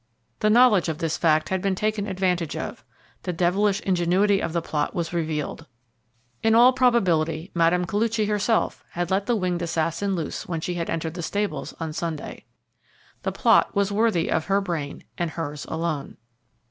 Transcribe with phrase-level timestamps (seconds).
[0.39, 2.83] The knowledge of this fact had been taken advantage of
[3.21, 5.67] the devilish ingenuity of the plot was revealed.
[6.41, 7.83] In all probability Mme.
[7.85, 11.93] Koluchy had herself let the winged assassin loose when she had entered the stables on
[11.93, 12.45] Sunday.
[13.21, 16.17] The plot was worthy of her brain, and hers alone.